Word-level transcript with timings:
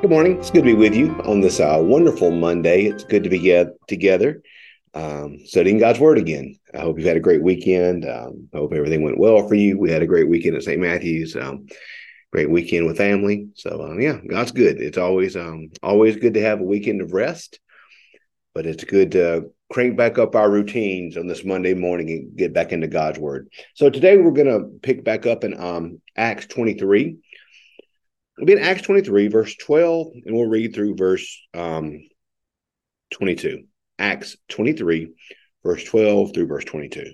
Good 0.00 0.08
morning. 0.08 0.38
It's 0.38 0.50
good 0.50 0.64
to 0.64 0.64
be 0.64 0.72
with 0.72 0.94
you 0.94 1.10
on 1.26 1.42
this 1.42 1.60
uh, 1.60 1.76
wonderful 1.78 2.30
Monday. 2.30 2.86
It's 2.86 3.04
good 3.04 3.22
to 3.22 3.28
be 3.28 3.38
get 3.38 3.66
together 3.86 4.40
um, 4.94 5.36
studying 5.44 5.76
God's 5.76 6.00
Word 6.00 6.16
again. 6.16 6.56
I 6.72 6.78
hope 6.78 6.96
you've 6.96 7.06
had 7.06 7.18
a 7.18 7.20
great 7.20 7.42
weekend. 7.42 8.08
Um, 8.08 8.48
I 8.54 8.56
hope 8.56 8.72
everything 8.72 9.02
went 9.02 9.18
well 9.18 9.46
for 9.46 9.54
you. 9.56 9.78
We 9.78 9.90
had 9.90 10.00
a 10.00 10.06
great 10.06 10.26
weekend 10.26 10.56
at 10.56 10.62
St. 10.62 10.80
Matthew's. 10.80 11.36
Um, 11.36 11.66
great 12.32 12.48
weekend 12.48 12.86
with 12.86 12.96
family. 12.96 13.48
So 13.56 13.82
um, 13.82 14.00
yeah, 14.00 14.16
God's 14.26 14.52
good. 14.52 14.80
It's 14.80 14.96
always 14.96 15.36
um, 15.36 15.68
always 15.82 16.16
good 16.16 16.32
to 16.32 16.42
have 16.42 16.60
a 16.60 16.64
weekend 16.64 17.02
of 17.02 17.12
rest, 17.12 17.60
but 18.54 18.64
it's 18.64 18.84
good 18.84 19.12
to 19.12 19.50
crank 19.70 19.98
back 19.98 20.16
up 20.16 20.34
our 20.34 20.50
routines 20.50 21.18
on 21.18 21.26
this 21.26 21.44
Monday 21.44 21.74
morning 21.74 22.08
and 22.08 22.36
get 22.38 22.54
back 22.54 22.72
into 22.72 22.88
God's 22.88 23.18
Word. 23.18 23.50
So 23.74 23.90
today 23.90 24.16
we're 24.16 24.30
going 24.30 24.46
to 24.46 24.78
pick 24.80 25.04
back 25.04 25.26
up 25.26 25.44
in 25.44 25.60
um, 25.60 26.00
Acts 26.16 26.46
23. 26.46 27.18
We'll 28.40 28.46
be 28.46 28.52
in 28.54 28.58
Acts 28.60 28.80
23, 28.80 29.28
verse 29.28 29.54
12, 29.56 30.12
and 30.24 30.34
we'll 30.34 30.48
read 30.48 30.74
through 30.74 30.96
verse 30.96 31.46
um, 31.52 32.00
22. 33.10 33.64
Acts 33.98 34.34
23, 34.48 35.12
verse 35.62 35.84
12 35.84 36.32
through 36.32 36.46
verse 36.46 36.64
22. 36.64 37.12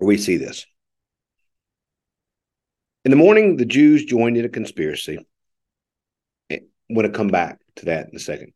We 0.00 0.18
see 0.18 0.36
this. 0.36 0.66
In 3.06 3.10
the 3.10 3.16
morning, 3.16 3.56
the 3.56 3.64
Jews 3.64 4.04
joined 4.04 4.36
in 4.36 4.44
a 4.44 4.50
conspiracy. 4.50 5.26
I'm 6.50 6.60
going 6.94 7.10
to 7.10 7.16
come 7.16 7.28
back 7.28 7.58
to 7.76 7.86
that 7.86 8.10
in 8.10 8.16
a 8.16 8.20
second. 8.20 8.52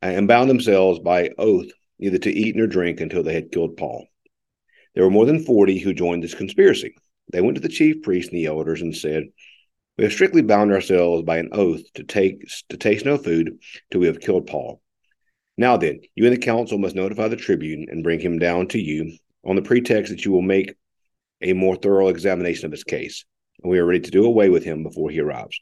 And 0.00 0.28
bound 0.28 0.48
themselves 0.48 1.00
by 1.00 1.30
oath 1.38 1.72
neither 1.98 2.18
to 2.18 2.30
eat 2.30 2.54
nor 2.54 2.68
drink 2.68 3.00
until 3.00 3.24
they 3.24 3.34
had 3.34 3.50
killed 3.50 3.76
Paul. 3.76 4.06
There 4.94 5.02
were 5.02 5.10
more 5.10 5.26
than 5.26 5.44
40 5.44 5.80
who 5.80 5.92
joined 5.92 6.22
this 6.22 6.34
conspiracy. 6.34 6.94
They 7.32 7.40
went 7.40 7.56
to 7.56 7.60
the 7.60 7.68
chief 7.68 8.02
priests 8.02 8.30
and 8.30 8.38
the 8.38 8.46
elders 8.46 8.82
and 8.82 8.96
said, 8.96 9.24
We 9.96 10.04
have 10.04 10.12
strictly 10.12 10.42
bound 10.42 10.72
ourselves 10.72 11.22
by 11.22 11.38
an 11.38 11.50
oath 11.52 11.82
to 11.94 12.04
take 12.04 12.46
to 12.68 12.76
taste 12.76 13.04
no 13.04 13.18
food 13.18 13.58
till 13.90 14.00
we 14.00 14.06
have 14.06 14.20
killed 14.20 14.46
Paul. 14.46 14.80
Now 15.56 15.76
then, 15.76 16.00
you 16.14 16.24
and 16.24 16.34
the 16.34 16.38
council 16.38 16.78
must 16.78 16.94
notify 16.94 17.28
the 17.28 17.36
tribune 17.36 17.86
and 17.90 18.04
bring 18.04 18.20
him 18.20 18.38
down 18.38 18.68
to 18.68 18.78
you 18.78 19.16
on 19.44 19.56
the 19.56 19.62
pretext 19.62 20.10
that 20.10 20.24
you 20.24 20.32
will 20.32 20.42
make 20.42 20.74
a 21.40 21.52
more 21.52 21.76
thorough 21.76 22.08
examination 22.08 22.66
of 22.66 22.72
his 22.72 22.84
case, 22.84 23.24
and 23.62 23.70
we 23.70 23.78
are 23.78 23.86
ready 23.86 24.00
to 24.00 24.10
do 24.10 24.24
away 24.24 24.48
with 24.48 24.64
him 24.64 24.82
before 24.82 25.10
he 25.10 25.20
arrives. 25.20 25.58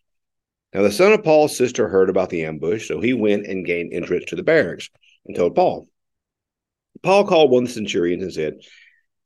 Now 0.72 0.82
the 0.82 0.90
son 0.90 1.12
of 1.12 1.22
Paul's 1.22 1.56
sister 1.56 1.88
heard 1.88 2.10
about 2.10 2.30
the 2.30 2.44
ambush, 2.44 2.88
so 2.88 3.00
he 3.00 3.14
went 3.14 3.46
and 3.46 3.64
gained 3.64 3.92
entrance 3.92 4.24
to 4.26 4.36
the 4.36 4.42
barracks 4.42 4.90
and 5.26 5.36
told 5.36 5.54
Paul. 5.54 5.88
Paul 7.02 7.26
called 7.26 7.50
one 7.50 7.64
of 7.64 7.68
the 7.68 7.74
centurions 7.74 8.22
and 8.22 8.32
said, 8.32 8.54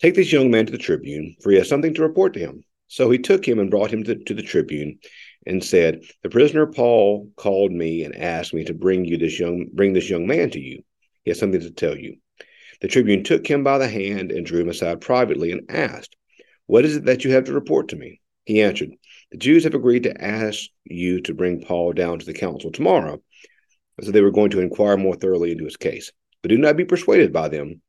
Take 0.00 0.14
this 0.14 0.32
young 0.32 0.50
man 0.50 0.64
to 0.66 0.72
the 0.72 0.78
tribune, 0.78 1.34
for 1.42 1.50
he 1.50 1.58
has 1.58 1.68
something 1.68 1.92
to 1.94 2.02
report 2.02 2.34
to 2.34 2.40
him. 2.40 2.64
So 2.86 3.10
he 3.10 3.18
took 3.18 3.46
him 3.46 3.58
and 3.58 3.70
brought 3.70 3.90
him 3.90 4.04
to, 4.04 4.14
to 4.14 4.34
the 4.34 4.42
tribune 4.42 5.00
and 5.44 5.62
said, 5.62 6.02
The 6.22 6.30
prisoner 6.30 6.66
Paul 6.66 7.30
called 7.36 7.72
me 7.72 8.04
and 8.04 8.14
asked 8.14 8.54
me 8.54 8.64
to 8.64 8.74
bring 8.74 9.04
you 9.04 9.18
this 9.18 9.40
young 9.40 9.66
bring 9.72 9.92
this 9.92 10.08
young 10.08 10.26
man 10.26 10.50
to 10.50 10.60
you. 10.60 10.82
He 11.24 11.30
has 11.32 11.38
something 11.38 11.60
to 11.60 11.70
tell 11.72 11.96
you. 11.96 12.16
The 12.80 12.88
tribune 12.88 13.24
took 13.24 13.46
him 13.46 13.64
by 13.64 13.78
the 13.78 13.88
hand 13.88 14.30
and 14.30 14.46
drew 14.46 14.60
him 14.60 14.68
aside 14.68 15.00
privately 15.00 15.50
and 15.50 15.68
asked, 15.68 16.16
What 16.66 16.84
is 16.84 16.96
it 16.96 17.06
that 17.06 17.24
you 17.24 17.32
have 17.32 17.44
to 17.44 17.52
report 17.52 17.88
to 17.88 17.96
me? 17.96 18.20
He 18.44 18.62
answered, 18.62 18.90
The 19.32 19.38
Jews 19.38 19.64
have 19.64 19.74
agreed 19.74 20.04
to 20.04 20.24
ask 20.24 20.70
you 20.84 21.20
to 21.22 21.34
bring 21.34 21.60
Paul 21.60 21.92
down 21.92 22.20
to 22.20 22.26
the 22.26 22.34
council 22.34 22.70
tomorrow. 22.70 23.20
So 24.00 24.12
they 24.12 24.22
were 24.22 24.30
going 24.30 24.50
to 24.50 24.60
inquire 24.60 24.96
more 24.96 25.16
thoroughly 25.16 25.50
into 25.50 25.64
his 25.64 25.76
case. 25.76 26.12
But 26.40 26.50
do 26.50 26.56
not 26.56 26.76
be 26.76 26.84
persuaded 26.84 27.32
by 27.32 27.48
them 27.48 27.82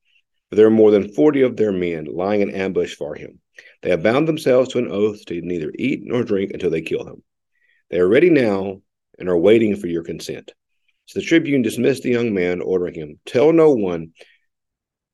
there 0.52 0.68
are 0.68 0.72
more 0.72 0.92
than 0.92 1.14
forty 1.14 1.42
of 1.42 1.58
their 1.58 1.72
men 1.72 2.06
lying 2.06 2.42
in 2.42 2.50
ambush 2.50 2.96
for 2.96 3.16
him. 3.16 3.40
They 3.82 3.90
have 3.92 4.04
bound 4.04 4.28
themselves 4.28 4.70
to 4.70 4.80
an 4.80 4.90
oath 4.90 5.26
to 5.26 5.42
neither 5.42 5.72
eat 5.78 6.02
nor 6.04 6.24
drink 6.24 6.52
until 6.52 6.70
they 6.70 6.82
kill 6.82 7.06
him. 7.06 7.24
They 7.90 8.00
are 8.00 8.08
ready 8.08 8.30
now 8.30 8.82
and 9.18 9.30
are 9.30 9.38
waiting 9.38 9.76
for 9.76 9.88
your 9.88 10.04
consent. 10.04 10.52
So 11.06 11.20
the 11.20 11.26
tribune 11.26 11.62
dismissed 11.62 12.04
the 12.04 12.12
young 12.12 12.34
man, 12.34 12.62
ordering 12.62 12.94
him, 12.94 13.20
Tell 13.26 13.52
no 13.52 13.72
one 13.72 14.12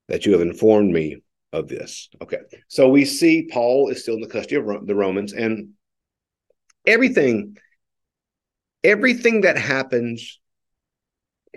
that 0.07 0.25
you 0.25 0.33
have 0.33 0.41
informed 0.41 0.91
me 0.91 1.17
of 1.53 1.67
this. 1.67 2.09
Okay. 2.21 2.39
So 2.67 2.89
we 2.89 3.05
see 3.05 3.49
Paul 3.51 3.89
is 3.89 4.01
still 4.01 4.15
in 4.15 4.21
the 4.21 4.27
custody 4.27 4.55
of 4.55 4.85
the 4.85 4.95
Romans, 4.95 5.33
and 5.33 5.69
everything, 6.85 7.57
everything 8.83 9.41
that 9.41 9.57
happens 9.57 10.39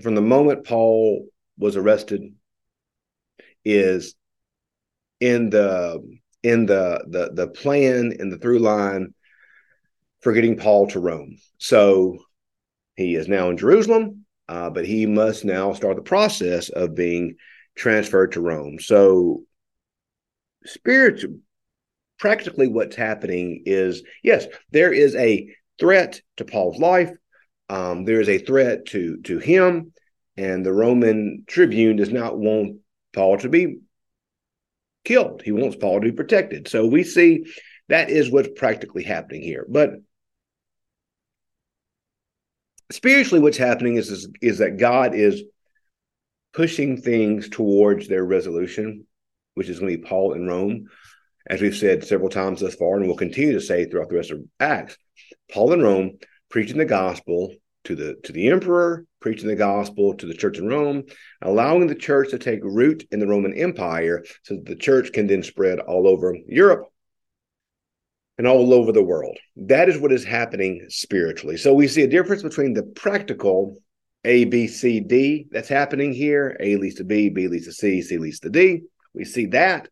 from 0.02 0.14
the 0.14 0.22
moment 0.22 0.66
Paul 0.66 1.26
was 1.58 1.76
arrested 1.76 2.32
is 3.68 4.14
in 5.20 5.50
the 5.50 6.02
in 6.42 6.66
the 6.66 7.04
the 7.08 7.30
the 7.32 7.48
plan 7.48 8.12
in 8.18 8.30
the 8.30 8.38
through 8.38 8.60
line 8.60 9.14
for 10.20 10.32
getting 10.32 10.56
Paul 10.56 10.88
to 10.88 11.00
Rome. 11.00 11.36
So 11.58 12.18
he 12.96 13.14
is 13.14 13.28
now 13.28 13.50
in 13.50 13.56
Jerusalem, 13.56 14.24
uh, 14.48 14.70
but 14.70 14.84
he 14.84 15.06
must 15.06 15.44
now 15.44 15.72
start 15.72 15.96
the 15.96 16.02
process 16.02 16.68
of 16.70 16.94
being 16.94 17.36
transferred 17.76 18.32
to 18.32 18.40
Rome. 18.40 18.78
So 18.80 19.42
spiritual 20.64 21.38
practically 22.18 22.66
what's 22.66 22.96
happening 22.96 23.62
is 23.64 24.02
yes, 24.22 24.46
there 24.72 24.92
is 24.92 25.14
a 25.14 25.48
threat 25.78 26.20
to 26.36 26.44
Paul's 26.44 26.78
life. 26.78 27.12
Um, 27.68 28.04
there 28.04 28.20
is 28.20 28.28
a 28.28 28.38
threat 28.38 28.86
to 28.86 29.18
to 29.22 29.38
him, 29.38 29.92
and 30.36 30.64
the 30.64 30.72
Roman 30.72 31.44
tribune 31.46 31.96
does 31.96 32.10
not 32.10 32.38
want 32.38 32.78
Paul 33.12 33.38
to 33.38 33.48
be 33.48 33.78
killed. 35.04 35.42
He 35.42 35.52
wants 35.52 35.76
Paul 35.76 36.00
to 36.00 36.06
be 36.06 36.12
protected. 36.12 36.68
So 36.68 36.86
we 36.86 37.04
see 37.04 37.46
that 37.88 38.10
is 38.10 38.30
what's 38.30 38.50
practically 38.56 39.02
happening 39.02 39.42
here. 39.42 39.66
But 39.68 39.92
spiritually, 42.90 43.42
what's 43.42 43.56
happening 43.56 43.96
is, 43.96 44.10
is, 44.10 44.28
is 44.40 44.58
that 44.58 44.78
God 44.78 45.14
is 45.14 45.42
pushing 46.52 47.00
things 47.00 47.48
towards 47.48 48.08
their 48.08 48.24
resolution, 48.24 49.06
which 49.54 49.68
is 49.68 49.78
going 49.78 49.92
to 49.92 49.98
be 49.98 50.04
Paul 50.04 50.34
in 50.34 50.46
Rome. 50.46 50.86
As 51.46 51.62
we've 51.62 51.76
said 51.76 52.04
several 52.04 52.28
times 52.28 52.60
thus 52.60 52.74
far, 52.74 52.96
and 52.96 53.06
we'll 53.06 53.16
continue 53.16 53.54
to 53.54 53.60
say 53.60 53.86
throughout 53.86 54.10
the 54.10 54.16
rest 54.16 54.30
of 54.30 54.44
Acts, 54.60 54.98
Paul 55.50 55.72
in 55.72 55.82
Rome 55.82 56.18
preaching 56.50 56.76
the 56.76 56.84
gospel 56.84 57.54
to 57.88 57.96
the 57.96 58.14
to 58.24 58.32
the 58.32 58.48
emperor, 58.48 59.06
preaching 59.20 59.48
the 59.48 59.56
gospel 59.56 60.14
to 60.14 60.26
the 60.26 60.34
church 60.34 60.58
in 60.58 60.68
Rome, 60.68 61.04
allowing 61.42 61.86
the 61.86 61.94
church 61.94 62.30
to 62.30 62.38
take 62.38 62.60
root 62.62 63.06
in 63.10 63.18
the 63.18 63.26
Roman 63.26 63.54
Empire 63.54 64.24
so 64.42 64.54
that 64.54 64.66
the 64.66 64.76
church 64.76 65.12
can 65.12 65.26
then 65.26 65.42
spread 65.42 65.80
all 65.80 66.06
over 66.06 66.36
Europe 66.46 66.84
and 68.36 68.46
all 68.46 68.74
over 68.74 68.92
the 68.92 69.02
world. 69.02 69.36
That 69.56 69.88
is 69.88 69.98
what 69.98 70.12
is 70.12 70.22
happening 70.22 70.84
spiritually. 70.88 71.56
So 71.56 71.72
we 71.72 71.88
see 71.88 72.02
a 72.02 72.08
difference 72.08 72.42
between 72.42 72.74
the 72.74 72.82
practical 72.82 73.78
A, 74.24 74.44
B, 74.44 74.68
C, 74.68 75.00
D 75.00 75.46
that's 75.50 75.68
happening 75.68 76.12
here. 76.12 76.58
A 76.60 76.76
leads 76.76 76.96
to 76.96 77.04
B, 77.04 77.30
B 77.30 77.48
leads 77.48 77.66
to 77.66 77.72
C, 77.72 78.02
C 78.02 78.18
leads 78.18 78.40
to 78.40 78.50
D. 78.50 78.82
We 79.14 79.24
see 79.24 79.46
that. 79.46 79.88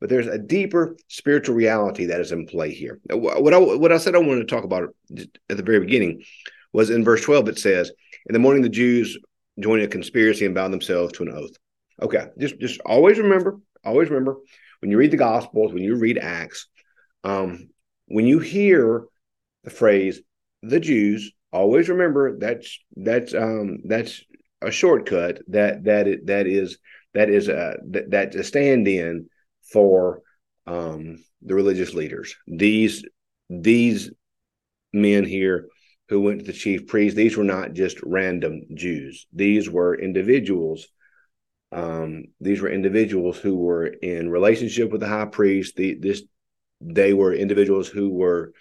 But 0.00 0.10
there's 0.10 0.26
a 0.26 0.38
deeper 0.38 0.96
spiritual 1.08 1.54
reality 1.54 2.06
that 2.06 2.20
is 2.20 2.32
in 2.32 2.46
play 2.46 2.72
here. 2.72 2.98
What 3.10 3.54
I, 3.54 3.58
what 3.58 3.92
I 3.92 3.98
said 3.98 4.14
I 4.14 4.18
wanted 4.18 4.46
to 4.46 4.54
talk 4.54 4.64
about 4.64 4.94
at 5.48 5.56
the 5.56 5.62
very 5.62 5.80
beginning 5.80 6.22
was 6.72 6.90
in 6.90 7.04
verse 7.04 7.22
12, 7.22 7.48
it 7.48 7.58
says, 7.58 7.90
In 8.26 8.32
the 8.32 8.38
morning, 8.38 8.62
the 8.62 8.68
Jews 8.68 9.18
joined 9.58 9.82
a 9.82 9.88
conspiracy 9.88 10.44
and 10.44 10.54
bound 10.54 10.72
themselves 10.72 11.12
to 11.14 11.22
an 11.22 11.32
oath. 11.32 11.56
Okay, 12.02 12.26
just, 12.38 12.58
just 12.60 12.80
always 12.80 13.18
remember, 13.18 13.58
always 13.84 14.10
remember 14.10 14.36
when 14.80 14.90
you 14.90 14.98
read 14.98 15.10
the 15.10 15.16
Gospels, 15.16 15.72
when 15.72 15.82
you 15.82 15.96
read 15.96 16.18
Acts, 16.18 16.68
um, 17.24 17.70
when 18.06 18.26
you 18.26 18.38
hear 18.38 19.04
the 19.64 19.70
phrase 19.70 20.20
the 20.62 20.80
Jews, 20.80 21.32
always 21.52 21.88
remember 21.88 22.38
that's 22.38 22.78
that's 22.96 23.34
um, 23.34 23.78
that's 23.84 24.22
a 24.62 24.70
shortcut 24.70 25.40
that 25.48 25.84
that 25.84 26.08
it, 26.08 26.26
that 26.26 26.46
is 26.46 26.78
that 27.14 27.30
is 27.30 27.48
a 27.48 27.76
that, 27.90 28.10
that's 28.10 28.36
a 28.36 28.44
stand-in 28.44 29.28
for 29.72 30.22
um, 30.66 31.18
the 31.42 31.54
religious 31.54 31.94
leaders. 31.94 32.36
These 32.46 33.04
these 33.48 34.10
men 34.92 35.24
here 35.24 35.68
who 36.08 36.20
went 36.20 36.40
to 36.40 36.44
the 36.46 36.52
chief 36.52 36.86
priest. 36.86 37.16
These 37.16 37.36
were 37.36 37.44
not 37.44 37.72
just 37.72 37.98
random 38.02 38.62
Jews. 38.74 39.26
These 39.32 39.68
were 39.68 39.94
individuals. 39.94 40.86
Um, 41.72 42.24
these 42.40 42.60
were 42.60 42.70
individuals 42.70 43.38
who 43.38 43.56
were 43.56 43.86
in 43.86 44.30
relationship 44.30 44.92
with 44.92 45.00
the 45.00 45.08
high 45.08 45.26
priest. 45.26 45.76
The, 45.76 45.94
this 45.94 46.22
they 46.80 47.12
were 47.12 47.32
individuals 47.32 47.88
who 47.88 48.10
were 48.10 48.52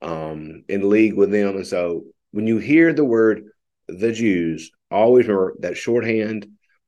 um, 0.00 0.64
in 0.68 0.88
league 0.88 1.14
with 1.14 1.30
them. 1.30 1.56
And 1.56 1.66
so 1.66 2.04
when 2.30 2.46
you 2.46 2.58
hear 2.58 2.92
the 2.92 3.04
word 3.04 3.44
the 3.88 4.12
Jews, 4.12 4.70
always 4.90 5.26
remember 5.26 5.56
that 5.60 5.76
shorthand 5.76 6.46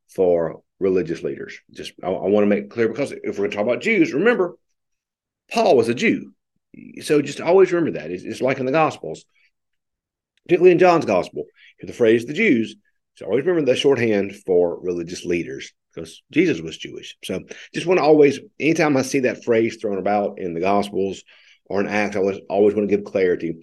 for 0.08 0.62
religious 0.80 1.22
leaders. 1.22 1.58
Just 1.70 1.92
I, 2.02 2.08
I 2.08 2.28
want 2.28 2.44
to 2.44 2.48
make 2.48 2.70
clear 2.70 2.88
because 2.88 3.12
if 3.12 3.38
we're 3.38 3.48
going 3.48 3.50
to 3.50 3.56
talk 3.56 3.66
about 3.66 3.82
Jews, 3.82 4.14
remember 4.14 4.56
Paul 5.52 5.76
was 5.76 5.88
a 5.88 5.94
Jew. 5.94 6.32
So 7.02 7.20
just 7.20 7.40
always 7.40 7.72
remember 7.72 7.98
that. 7.98 8.10
It's, 8.10 8.24
it's 8.24 8.40
like 8.40 8.58
in 8.58 8.66
the 8.66 8.72
Gospels 8.72 9.24
particularly 10.48 10.72
in 10.72 10.78
John's 10.78 11.04
gospel, 11.04 11.44
hear 11.78 11.86
the 11.86 11.92
phrase 11.92 12.24
the 12.24 12.32
Jews. 12.32 12.74
So 13.16 13.26
always 13.26 13.44
remember 13.44 13.70
the 13.70 13.76
shorthand 13.76 14.34
for 14.46 14.80
religious 14.80 15.24
leaders 15.24 15.72
because 15.94 16.22
Jesus 16.30 16.60
was 16.60 16.78
Jewish. 16.78 17.16
So 17.22 17.40
just 17.74 17.86
want 17.86 17.98
to 17.98 18.04
always, 18.04 18.40
anytime 18.58 18.96
I 18.96 19.02
see 19.02 19.20
that 19.20 19.44
phrase 19.44 19.76
thrown 19.76 19.98
about 19.98 20.38
in 20.38 20.54
the 20.54 20.60
gospels 20.60 21.22
or 21.66 21.80
in 21.80 21.86
Acts, 21.86 22.16
I 22.16 22.20
always, 22.20 22.40
always 22.48 22.74
want 22.74 22.88
to 22.88 22.96
give 22.96 23.04
clarity 23.04 23.56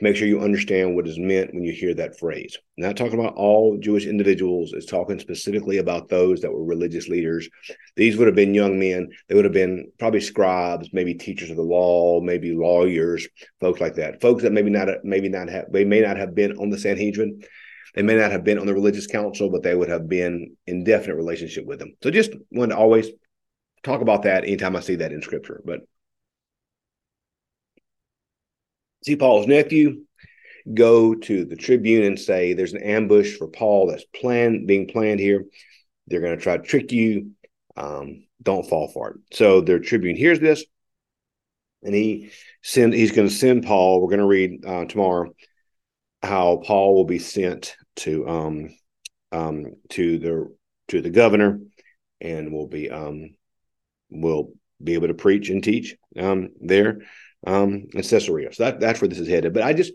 make 0.00 0.16
sure 0.16 0.26
you 0.26 0.40
understand 0.40 0.94
what 0.94 1.06
is 1.06 1.18
meant 1.18 1.52
when 1.52 1.64
you 1.64 1.72
hear 1.72 1.94
that 1.94 2.18
phrase. 2.18 2.56
Not 2.76 2.96
talking 2.96 3.18
about 3.18 3.34
all 3.34 3.78
Jewish 3.78 4.06
individuals, 4.06 4.72
it's 4.72 4.86
talking 4.86 5.18
specifically 5.18 5.78
about 5.78 6.08
those 6.08 6.40
that 6.40 6.52
were 6.52 6.64
religious 6.64 7.08
leaders. 7.08 7.48
These 7.96 8.16
would 8.16 8.26
have 8.26 8.36
been 8.36 8.54
young 8.54 8.78
men, 8.78 9.08
they 9.28 9.34
would 9.34 9.44
have 9.44 9.52
been 9.54 9.90
probably 9.98 10.20
scribes, 10.20 10.92
maybe 10.92 11.14
teachers 11.14 11.50
of 11.50 11.56
the 11.56 11.62
law, 11.62 12.20
maybe 12.20 12.54
lawyers, 12.54 13.28
folks 13.60 13.80
like 13.80 13.94
that. 13.96 14.20
Folks 14.20 14.42
that 14.42 14.52
maybe 14.52 14.70
not 14.70 14.88
maybe 15.04 15.28
not 15.28 15.48
have 15.48 15.70
they 15.70 15.84
may 15.84 16.00
not 16.00 16.16
have 16.16 16.34
been 16.34 16.56
on 16.58 16.70
the 16.70 16.78
Sanhedrin. 16.78 17.42
They 17.94 18.02
may 18.02 18.14
not 18.14 18.30
have 18.30 18.44
been 18.44 18.58
on 18.58 18.66
the 18.66 18.74
religious 18.74 19.06
council, 19.06 19.50
but 19.50 19.62
they 19.62 19.74
would 19.74 19.88
have 19.88 20.08
been 20.08 20.56
in 20.66 20.84
definite 20.84 21.16
relationship 21.16 21.66
with 21.66 21.80
them. 21.80 21.96
So 22.02 22.10
just 22.10 22.30
want 22.52 22.70
to 22.70 22.76
always 22.76 23.08
talk 23.82 24.00
about 24.00 24.22
that 24.22 24.44
anytime 24.44 24.76
I 24.76 24.80
see 24.80 24.96
that 24.96 25.12
in 25.12 25.22
scripture. 25.22 25.60
But 25.64 25.80
see 29.04 29.16
Paul's 29.16 29.46
nephew 29.46 30.04
go 30.72 31.14
to 31.14 31.44
the 31.44 31.56
tribune 31.56 32.04
and 32.04 32.18
say 32.18 32.52
there's 32.52 32.74
an 32.74 32.82
ambush 32.82 33.36
for 33.36 33.48
Paul 33.48 33.86
that's 33.86 34.04
planned 34.14 34.66
being 34.66 34.88
planned 34.88 35.20
here. 35.20 35.44
They're 36.06 36.20
going 36.20 36.36
to 36.36 36.42
try 36.42 36.56
to 36.56 36.62
trick 36.62 36.92
you. 36.92 37.32
Um, 37.76 38.24
don't 38.42 38.68
fall 38.68 38.88
for 38.88 39.10
it. 39.10 39.16
So 39.32 39.60
their 39.60 39.78
tribune 39.78 40.16
hears 40.16 40.40
this, 40.40 40.64
and 41.82 41.94
he 41.94 42.30
send 42.62 42.94
he's 42.94 43.12
going 43.12 43.28
to 43.28 43.34
send 43.34 43.64
Paul. 43.64 44.00
We're 44.00 44.08
going 44.08 44.20
to 44.20 44.26
read 44.26 44.66
uh, 44.66 44.84
tomorrow 44.86 45.32
how 46.22 46.62
Paul 46.64 46.94
will 46.94 47.04
be 47.04 47.18
sent 47.18 47.76
to 47.96 48.28
um, 48.28 48.68
um, 49.32 49.66
to 49.90 50.18
the 50.18 50.54
to 50.88 51.00
the 51.00 51.10
governor, 51.10 51.60
and 52.20 52.52
will 52.52 52.66
be 52.66 52.90
um, 52.90 53.30
will 54.10 54.52
be 54.82 54.94
able 54.94 55.08
to 55.08 55.14
preach 55.14 55.50
and 55.50 55.62
teach 55.62 55.96
um, 56.18 56.50
there 56.60 57.00
um, 57.46 57.86
in 57.92 58.02
Caesarea. 58.02 58.52
So 58.52 58.64
that, 58.64 58.80
that's 58.80 59.00
where 59.00 59.08
this 59.08 59.18
is 59.18 59.28
headed. 59.28 59.54
But 59.54 59.62
I 59.62 59.72
just 59.72 59.92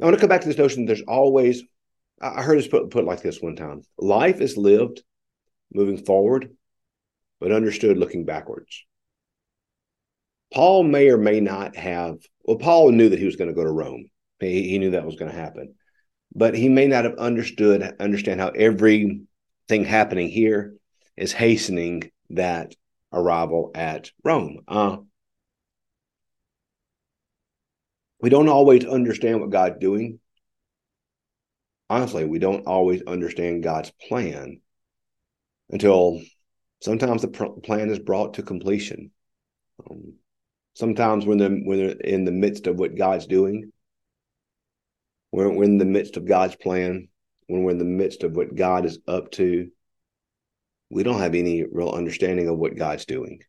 I 0.00 0.04
want 0.04 0.16
to 0.16 0.20
come 0.20 0.28
back 0.28 0.42
to 0.42 0.48
this 0.48 0.58
notion. 0.58 0.86
There's 0.86 1.02
always 1.02 1.62
I 2.20 2.42
heard 2.42 2.58
this 2.58 2.68
put 2.68 2.90
put 2.90 3.04
like 3.04 3.22
this 3.22 3.40
one 3.40 3.56
time: 3.56 3.82
life 3.98 4.40
is 4.40 4.56
lived 4.56 5.02
moving 5.72 5.98
forward, 5.98 6.50
but 7.40 7.52
understood 7.52 7.98
looking 7.98 8.24
backwards. 8.24 8.84
Paul 10.52 10.84
may 10.84 11.10
or 11.10 11.18
may 11.18 11.40
not 11.40 11.76
have. 11.76 12.18
Well, 12.44 12.58
Paul 12.58 12.92
knew 12.92 13.10
that 13.10 13.18
he 13.18 13.26
was 13.26 13.36
going 13.36 13.48
to 13.48 13.54
go 13.54 13.64
to 13.64 13.70
Rome. 13.70 14.06
He, 14.40 14.70
he 14.70 14.78
knew 14.78 14.92
that 14.92 15.04
was 15.04 15.16
going 15.16 15.30
to 15.30 15.36
happen, 15.36 15.74
but 16.34 16.54
he 16.54 16.68
may 16.68 16.86
not 16.86 17.04
have 17.04 17.18
understood 17.18 17.96
understand 18.00 18.40
how 18.40 18.48
everything 18.48 19.26
happening 19.68 20.28
here 20.28 20.74
is 21.16 21.32
hastening 21.32 22.10
that 22.30 22.74
arrival 23.12 23.70
at 23.74 24.10
Rome. 24.24 24.60
Uh, 24.68 24.98
we 28.28 28.30
don't 28.30 28.50
always 28.50 28.84
understand 28.84 29.40
what 29.40 29.48
God's 29.48 29.78
doing. 29.80 30.20
Honestly, 31.88 32.26
we 32.26 32.38
don't 32.38 32.66
always 32.66 33.00
understand 33.06 33.62
God's 33.62 33.90
plan 34.06 34.60
until 35.70 36.20
sometimes 36.82 37.22
the 37.22 37.28
pr- 37.28 37.58
plan 37.64 37.88
is 37.88 37.98
brought 37.98 38.34
to 38.34 38.42
completion. 38.42 39.12
Um, 39.90 40.16
sometimes 40.74 41.24
when 41.24 41.38
the 41.38 41.48
when 41.64 41.78
they're 41.78 41.96
in 41.96 42.26
the 42.26 42.30
midst 42.30 42.66
of 42.66 42.78
what 42.78 42.98
God's 42.98 43.26
doing, 43.26 43.72
when 45.30 45.54
we're 45.54 45.64
in 45.64 45.78
the 45.78 45.86
midst 45.86 46.18
of 46.18 46.26
God's 46.26 46.54
plan, 46.54 47.08
when 47.46 47.62
we're 47.62 47.70
in 47.70 47.78
the 47.78 47.84
midst 47.86 48.24
of 48.24 48.36
what 48.36 48.54
God 48.54 48.84
is 48.84 48.98
up 49.08 49.30
to, 49.32 49.70
we 50.90 51.02
don't 51.02 51.20
have 51.20 51.34
any 51.34 51.64
real 51.64 51.92
understanding 51.92 52.48
of 52.48 52.58
what 52.58 52.76
God's 52.76 53.06
doing. 53.06 53.40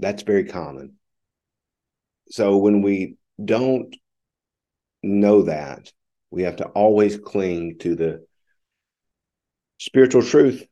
That's 0.00 0.24
very 0.24 0.46
common. 0.46 0.96
So 2.30 2.56
when 2.56 2.82
we 2.82 3.14
don't 3.44 3.94
know 5.02 5.42
that, 5.42 5.92
we 6.30 6.42
have 6.42 6.56
to 6.56 6.66
always 6.66 7.16
cling 7.16 7.78
to 7.80 7.94
the 7.94 8.26
spiritual 9.78 10.22
truth 10.22 10.64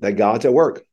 that 0.00 0.12
God's 0.12 0.44
at 0.44 0.52
work. 0.52 0.84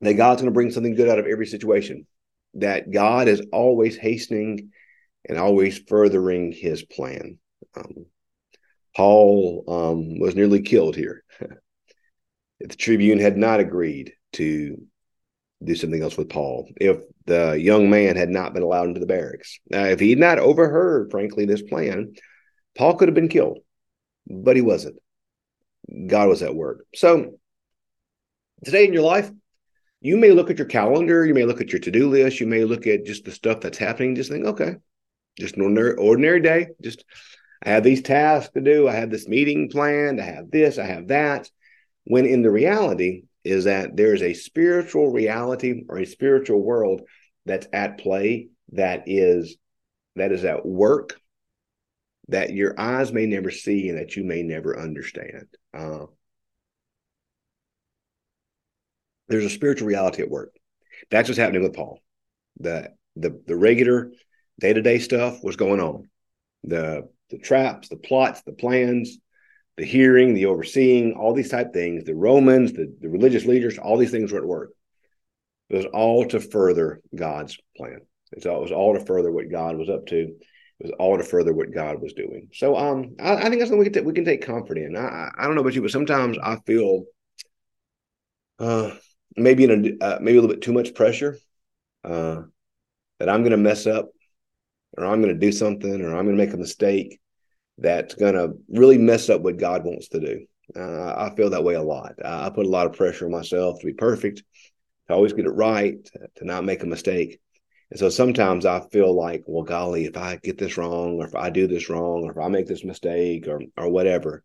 That 0.00 0.14
God's 0.14 0.42
going 0.42 0.52
to 0.52 0.54
bring 0.54 0.70
something 0.70 0.94
good 0.94 1.08
out 1.08 1.18
of 1.18 1.26
every 1.26 1.46
situation. 1.46 2.06
That 2.54 2.90
God 2.90 3.28
is 3.28 3.42
always 3.52 3.96
hastening 3.96 4.70
and 5.28 5.38
always 5.38 5.78
furthering 5.78 6.52
his 6.52 6.82
plan. 6.82 7.38
Um, 7.76 8.06
Paul 8.96 9.64
um, 9.68 10.18
was 10.18 10.34
nearly 10.34 10.62
killed 10.62 10.96
here. 10.96 11.24
if 12.60 12.68
the 12.68 12.76
Tribune 12.76 13.18
had 13.18 13.36
not 13.36 13.60
agreed 13.60 14.12
to 14.34 14.80
do 15.62 15.74
something 15.74 16.02
else 16.02 16.16
with 16.16 16.28
Paul, 16.28 16.70
if 16.80 16.98
the 17.26 17.52
young 17.52 17.90
man 17.90 18.16
had 18.16 18.28
not 18.28 18.54
been 18.54 18.62
allowed 18.62 18.88
into 18.88 19.00
the 19.00 19.06
barracks. 19.06 19.58
Now, 19.70 19.84
if 19.84 20.00
he 20.00 20.10
had 20.10 20.18
not 20.18 20.38
overheard, 20.38 21.10
frankly, 21.10 21.46
this 21.46 21.62
plan, 21.62 22.14
Paul 22.76 22.94
could 22.94 23.08
have 23.08 23.14
been 23.14 23.28
killed, 23.28 23.58
but 24.28 24.56
he 24.56 24.62
wasn't. 24.62 24.96
God 26.06 26.28
was 26.28 26.42
at 26.42 26.54
work. 26.54 26.84
So, 26.94 27.38
today 28.64 28.86
in 28.86 28.92
your 28.92 29.02
life, 29.02 29.30
you 30.00 30.16
may 30.16 30.30
look 30.30 30.50
at 30.50 30.58
your 30.58 30.66
calendar, 30.66 31.26
you 31.26 31.34
may 31.34 31.44
look 31.44 31.60
at 31.60 31.72
your 31.72 31.80
to 31.80 31.90
do 31.90 32.08
list, 32.08 32.40
you 32.40 32.46
may 32.46 32.64
look 32.64 32.86
at 32.86 33.04
just 33.04 33.24
the 33.24 33.32
stuff 33.32 33.60
that's 33.60 33.78
happening, 33.78 34.14
just 34.14 34.30
think, 34.30 34.46
okay, 34.46 34.76
just 35.38 35.56
an 35.56 35.62
ordinary, 35.62 35.94
ordinary 35.96 36.40
day. 36.40 36.68
Just, 36.80 37.04
I 37.64 37.70
have 37.70 37.82
these 37.82 38.02
tasks 38.02 38.52
to 38.54 38.60
do, 38.60 38.86
I 38.86 38.92
have 38.92 39.10
this 39.10 39.26
meeting 39.26 39.70
planned, 39.70 40.20
I 40.20 40.24
have 40.24 40.50
this, 40.50 40.78
I 40.78 40.84
have 40.84 41.08
that. 41.08 41.50
When 42.04 42.26
in 42.26 42.42
the 42.42 42.50
reality, 42.50 43.24
is 43.44 43.64
that 43.64 43.96
there's 43.96 44.22
a 44.22 44.34
spiritual 44.34 45.10
reality 45.10 45.84
or 45.88 45.98
a 45.98 46.06
spiritual 46.06 46.62
world 46.62 47.02
that's 47.46 47.66
at 47.72 47.98
play 47.98 48.48
that 48.72 49.04
is 49.06 49.56
that 50.16 50.32
is 50.32 50.44
at 50.44 50.66
work 50.66 51.20
that 52.28 52.50
your 52.50 52.78
eyes 52.78 53.12
may 53.12 53.26
never 53.26 53.50
see 53.50 53.88
and 53.88 53.98
that 53.98 54.16
you 54.16 54.22
may 54.22 54.42
never 54.42 54.78
understand. 54.78 55.46
Uh, 55.72 56.06
there's 59.28 59.44
a 59.44 59.50
spiritual 59.50 59.88
reality 59.88 60.22
at 60.22 60.30
work. 60.30 60.54
That's 61.10 61.28
what's 61.28 61.38
happening 61.38 61.62
with 61.62 61.74
Paul. 61.74 62.00
The 62.60 62.90
the 63.16 63.40
the 63.46 63.56
regular 63.56 64.12
day 64.60 64.72
to 64.72 64.82
day 64.82 64.98
stuff 64.98 65.42
was 65.42 65.56
going 65.56 65.80
on. 65.80 66.08
The 66.64 67.08
the 67.30 67.38
traps, 67.38 67.88
the 67.88 67.96
plots, 67.96 68.42
the 68.42 68.52
plans, 68.52 69.18
the 69.78 69.84
hearing, 69.84 70.34
the 70.34 70.46
overseeing, 70.46 71.12
all 71.12 71.32
these 71.32 71.50
type 71.50 71.72
things. 71.72 72.04
The 72.04 72.14
Romans, 72.14 72.72
the, 72.72 72.92
the 73.00 73.08
religious 73.08 73.46
leaders, 73.46 73.78
all 73.78 73.96
these 73.96 74.10
things 74.10 74.32
were 74.32 74.40
at 74.40 74.44
work. 74.44 74.72
It 75.70 75.76
was 75.76 75.86
all 75.86 76.26
to 76.26 76.40
further 76.40 77.00
God's 77.14 77.56
plan. 77.76 78.00
It 78.32 78.44
was 78.44 78.72
all 78.72 78.94
to 78.94 79.04
further 79.04 79.30
what 79.30 79.50
God 79.50 79.78
was 79.78 79.88
up 79.88 80.06
to. 80.06 80.16
It 80.16 80.36
was 80.80 80.92
all 80.98 81.16
to 81.16 81.24
further 81.24 81.54
what 81.54 81.72
God 81.72 82.02
was 82.02 82.12
doing. 82.12 82.48
So 82.52 82.76
um, 82.76 83.14
I, 83.20 83.36
I 83.36 83.42
think 83.42 83.58
that's 83.58 83.70
something 83.70 83.78
we 83.78 83.84
can 83.84 83.92
take, 83.92 84.04
we 84.04 84.12
can 84.12 84.24
take 84.24 84.44
comfort 84.44 84.78
in. 84.78 84.96
I, 84.96 85.30
I 85.38 85.44
don't 85.44 85.54
know 85.54 85.60
about 85.60 85.74
you, 85.74 85.82
but 85.82 85.92
sometimes 85.92 86.36
I 86.42 86.56
feel 86.66 87.04
uh, 88.58 88.90
maybe 89.36 89.64
in 89.64 89.98
a 90.00 90.04
uh, 90.04 90.18
maybe 90.20 90.38
a 90.38 90.40
little 90.40 90.54
bit 90.54 90.62
too 90.62 90.72
much 90.72 90.94
pressure 90.94 91.38
uh, 92.04 92.42
that 93.20 93.28
I'm 93.28 93.42
going 93.42 93.52
to 93.52 93.56
mess 93.56 93.86
up, 93.86 94.08
or 94.96 95.06
I'm 95.06 95.22
going 95.22 95.34
to 95.34 95.40
do 95.40 95.52
something, 95.52 96.02
or 96.02 96.16
I'm 96.16 96.24
going 96.24 96.36
to 96.36 96.44
make 96.44 96.54
a 96.54 96.58
mistake 96.58 97.20
that's 97.78 98.14
going 98.14 98.34
to 98.34 98.54
really 98.68 98.98
mess 98.98 99.30
up 99.30 99.40
what 99.40 99.56
God 99.56 99.84
wants 99.84 100.08
to 100.08 100.20
do. 100.20 100.46
Uh, 100.76 101.14
I 101.30 101.32
feel 101.36 101.50
that 101.50 101.64
way 101.64 101.74
a 101.74 101.82
lot. 101.82 102.14
I 102.24 102.50
put 102.50 102.66
a 102.66 102.70
lot 102.70 102.86
of 102.86 102.92
pressure 102.92 103.24
on 103.24 103.32
myself 103.32 103.80
to 103.80 103.86
be 103.86 103.94
perfect, 103.94 104.42
to 105.06 105.14
always 105.14 105.32
get 105.32 105.46
it 105.46 105.50
right, 105.50 105.96
to 106.36 106.44
not 106.44 106.64
make 106.64 106.82
a 106.82 106.86
mistake. 106.86 107.40
And 107.90 107.98
so 107.98 108.10
sometimes 108.10 108.66
I 108.66 108.80
feel 108.92 109.14
like, 109.14 109.44
well, 109.46 109.62
golly, 109.62 110.04
if 110.04 110.16
I 110.16 110.36
get 110.36 110.58
this 110.58 110.76
wrong, 110.76 111.18
or 111.18 111.26
if 111.26 111.34
I 111.34 111.48
do 111.48 111.66
this 111.66 111.88
wrong, 111.88 112.24
or 112.24 112.32
if 112.32 112.38
I 112.38 112.48
make 112.48 112.66
this 112.66 112.84
mistake, 112.84 113.48
or 113.48 113.62
or 113.78 113.88
whatever, 113.88 114.44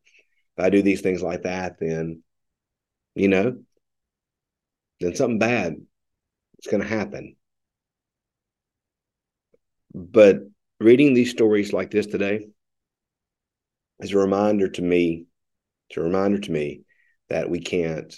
if 0.57 0.63
I 0.63 0.69
do 0.69 0.81
these 0.81 1.01
things 1.01 1.21
like 1.21 1.41
that, 1.41 1.77
then, 1.79 2.23
you 3.15 3.27
know, 3.27 3.57
then 5.01 5.15
something 5.15 5.39
bad 5.39 5.75
is 6.59 6.71
going 6.71 6.81
to 6.83 6.87
happen. 6.87 7.35
But 9.93 10.39
reading 10.79 11.13
these 11.13 11.31
stories 11.31 11.73
like 11.73 11.91
this 11.91 12.07
today 12.07 12.47
is 14.03 14.13
a 14.13 14.17
reminder 14.17 14.69
to 14.69 14.81
me, 14.81 15.25
it's 15.89 15.97
a 15.97 16.01
reminder 16.01 16.39
to 16.39 16.51
me 16.51 16.81
that 17.29 17.49
we 17.49 17.59
can't 17.59 18.13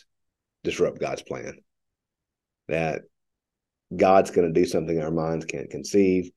disrupt 0.64 1.00
God's 1.00 1.22
plan 1.22 1.60
that 2.68 3.02
God's 3.96 4.32
going 4.32 4.52
to 4.52 4.60
do 4.60 4.66
something 4.66 5.00
our 5.00 5.12
minds 5.12 5.46
can't 5.46 5.70
conceive. 5.70 6.32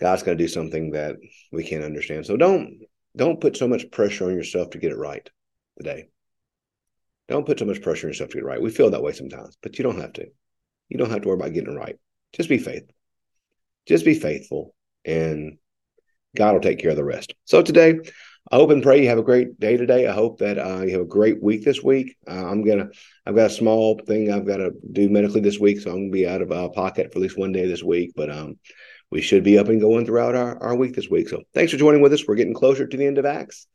God's 0.00 0.22
going 0.22 0.38
to 0.38 0.44
do 0.44 0.48
something 0.48 0.92
that 0.92 1.16
we 1.50 1.64
can't 1.64 1.84
understand. 1.84 2.26
So 2.26 2.36
don't 2.36 2.80
don't 3.16 3.40
put 3.40 3.56
so 3.56 3.66
much 3.66 3.90
pressure 3.90 4.26
on 4.26 4.34
yourself 4.34 4.70
to 4.70 4.78
get 4.78 4.92
it 4.92 4.98
right 4.98 5.28
today. 5.76 6.08
Don't 7.28 7.46
put 7.46 7.58
so 7.58 7.64
much 7.64 7.82
pressure 7.82 8.06
on 8.06 8.10
yourself 8.10 8.30
to 8.30 8.36
get 8.36 8.44
it 8.44 8.46
right. 8.46 8.62
We 8.62 8.70
feel 8.70 8.90
that 8.90 9.02
way 9.02 9.12
sometimes, 9.12 9.58
but 9.60 9.76
you 9.78 9.82
don't 9.82 10.00
have 10.00 10.12
to. 10.14 10.26
You 10.88 10.98
don't 10.98 11.10
have 11.10 11.22
to 11.22 11.28
worry 11.28 11.38
about 11.38 11.52
getting 11.52 11.72
it 11.72 11.76
right. 11.76 11.96
Just 12.32 12.48
be 12.48 12.58
faithful. 12.58 12.94
Just 13.86 14.04
be 14.04 14.14
faithful, 14.14 14.74
and 15.04 15.58
God 16.36 16.52
will 16.52 16.60
take 16.60 16.78
care 16.78 16.90
of 16.90 16.96
the 16.96 17.04
rest. 17.04 17.34
So 17.44 17.62
today, 17.62 17.98
I 18.50 18.56
hope 18.56 18.70
and 18.70 18.82
pray 18.82 19.02
you 19.02 19.08
have 19.08 19.18
a 19.18 19.22
great 19.22 19.60
day 19.60 19.76
today. 19.76 20.06
I 20.06 20.12
hope 20.12 20.38
that 20.38 20.58
uh, 20.58 20.80
you 20.82 20.92
have 20.92 21.02
a 21.02 21.06
great 21.06 21.42
week 21.42 21.64
this 21.64 21.82
week. 21.82 22.16
Uh, 22.26 22.46
I'm 22.46 22.64
gonna, 22.64 22.88
I've 23.26 23.34
got 23.34 23.50
a 23.50 23.54
small 23.54 24.00
thing 24.06 24.32
I've 24.32 24.46
got 24.46 24.56
to 24.56 24.72
do 24.90 25.10
medically 25.10 25.42
this 25.42 25.58
week, 25.58 25.80
so 25.80 25.90
I'm 25.90 25.96
gonna 25.96 26.10
be 26.10 26.26
out 26.26 26.40
of 26.40 26.50
uh, 26.50 26.68
pocket 26.70 27.12
for 27.12 27.18
at 27.18 27.22
least 27.22 27.36
one 27.36 27.52
day 27.52 27.66
this 27.66 27.82
week. 27.82 28.12
But 28.16 28.30
um, 28.30 28.58
we 29.10 29.20
should 29.20 29.44
be 29.44 29.58
up 29.58 29.68
and 29.68 29.80
going 29.80 30.06
throughout 30.06 30.34
our, 30.34 30.62
our 30.62 30.76
week 30.76 30.94
this 30.94 31.10
week. 31.10 31.28
So 31.28 31.42
thanks 31.52 31.72
for 31.72 31.78
joining 31.78 32.00
with 32.00 32.12
us. 32.14 32.26
We're 32.26 32.36
getting 32.36 32.54
closer 32.54 32.86
to 32.86 32.96
the 32.96 33.06
end 33.06 33.18
of 33.18 33.26
Acts, 33.26 33.66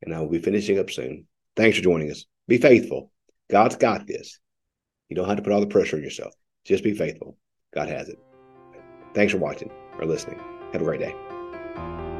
and 0.00 0.14
I 0.14 0.20
will 0.20 0.30
be 0.30 0.38
finishing 0.38 0.78
up 0.78 0.90
soon. 0.90 1.26
Thanks 1.54 1.76
for 1.76 1.84
joining 1.84 2.10
us. 2.10 2.24
Be 2.48 2.56
faithful. 2.56 3.12
God's 3.50 3.76
got 3.76 4.06
this. 4.06 4.38
You 5.10 5.16
don't 5.16 5.28
have 5.28 5.36
to 5.36 5.42
put 5.42 5.52
all 5.52 5.60
the 5.60 5.66
pressure 5.66 5.96
on 5.96 6.02
yourself. 6.02 6.32
Just 6.64 6.84
be 6.84 6.94
faithful. 6.94 7.36
God 7.74 7.88
has 7.88 8.08
it. 8.08 8.18
Thanks 9.12 9.34
for 9.34 9.38
watching 9.38 9.70
or 9.98 10.06
listening. 10.06 10.40
Have 10.72 10.80
a 10.80 10.84
great 10.84 11.00
day. 11.00 12.11